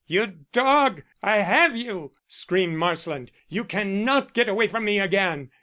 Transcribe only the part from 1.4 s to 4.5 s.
have you!" screamed Marsland. "You cannot get